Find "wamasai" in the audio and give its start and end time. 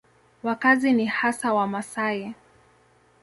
1.53-2.33